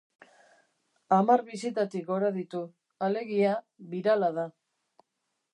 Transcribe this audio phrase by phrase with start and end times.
[1.17, 2.63] Hamar bisitatik gora ditu,
[3.09, 3.55] alegia,
[3.93, 4.51] birala da.